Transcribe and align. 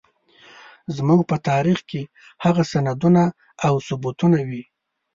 زموږ 0.95 1.21
په 1.29 1.35
تاريخ 1.49 1.79
کې 1.89 2.01
هغه 2.43 2.63
سندونه 2.71 3.23
او 3.65 3.73
ثبوتونه 3.87 4.39
وي. 4.49 4.63